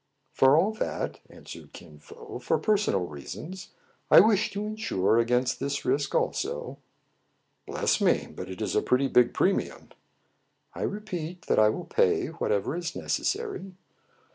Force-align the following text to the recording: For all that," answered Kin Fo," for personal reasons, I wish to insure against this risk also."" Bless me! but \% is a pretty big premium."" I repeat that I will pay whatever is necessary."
For 0.33 0.57
all 0.57 0.71
that," 0.73 1.19
answered 1.29 1.73
Kin 1.73 1.99
Fo," 1.99 2.39
for 2.43 2.57
personal 2.57 3.05
reasons, 3.05 3.69
I 4.09 4.19
wish 4.19 4.49
to 4.53 4.65
insure 4.65 5.19
against 5.19 5.59
this 5.59 5.85
risk 5.85 6.15
also."" 6.15 6.79
Bless 7.67 8.01
me! 8.01 8.25
but 8.25 8.47
\% 8.47 8.61
is 8.61 8.75
a 8.75 8.81
pretty 8.81 9.07
big 9.07 9.31
premium."" 9.35 9.89
I 10.73 10.81
repeat 10.81 11.43
that 11.43 11.59
I 11.59 11.69
will 11.69 11.85
pay 11.85 12.29
whatever 12.29 12.75
is 12.75 12.95
necessary." 12.95 13.75